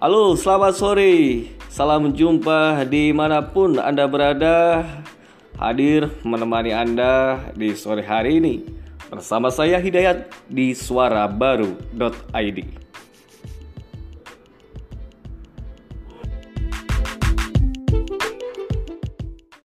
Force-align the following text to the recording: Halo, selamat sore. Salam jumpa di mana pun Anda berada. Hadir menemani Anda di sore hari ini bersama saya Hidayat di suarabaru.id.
Halo, 0.00 0.32
selamat 0.32 0.80
sore. 0.80 1.44
Salam 1.68 2.08
jumpa 2.16 2.88
di 2.88 3.12
mana 3.12 3.44
pun 3.44 3.76
Anda 3.76 4.08
berada. 4.08 4.80
Hadir 5.60 6.08
menemani 6.24 6.72
Anda 6.72 7.36
di 7.52 7.76
sore 7.76 8.00
hari 8.00 8.40
ini 8.40 8.64
bersama 9.12 9.52
saya 9.52 9.76
Hidayat 9.76 10.32
di 10.48 10.72
suarabaru.id. 10.72 12.58